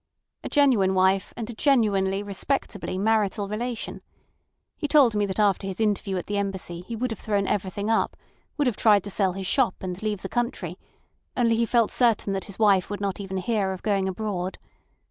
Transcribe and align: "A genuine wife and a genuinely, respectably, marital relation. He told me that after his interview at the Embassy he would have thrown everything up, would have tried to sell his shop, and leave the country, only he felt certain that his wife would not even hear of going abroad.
"A 0.43 0.49
genuine 0.49 0.95
wife 0.95 1.31
and 1.37 1.47
a 1.51 1.53
genuinely, 1.53 2.23
respectably, 2.23 2.97
marital 2.97 3.47
relation. 3.47 4.01
He 4.75 4.87
told 4.87 5.13
me 5.13 5.27
that 5.27 5.39
after 5.39 5.67
his 5.67 5.79
interview 5.79 6.17
at 6.17 6.25
the 6.25 6.39
Embassy 6.39 6.81
he 6.87 6.95
would 6.95 7.11
have 7.11 7.19
thrown 7.19 7.45
everything 7.45 7.87
up, 7.87 8.17
would 8.57 8.65
have 8.65 8.75
tried 8.77 9.03
to 9.03 9.11
sell 9.11 9.33
his 9.33 9.45
shop, 9.45 9.75
and 9.81 10.01
leave 10.01 10.23
the 10.23 10.27
country, 10.27 10.79
only 11.37 11.55
he 11.55 11.67
felt 11.67 11.91
certain 11.91 12.33
that 12.33 12.45
his 12.45 12.57
wife 12.57 12.89
would 12.89 12.99
not 12.99 13.19
even 13.19 13.37
hear 13.37 13.73
of 13.73 13.83
going 13.83 14.07
abroad. 14.09 14.57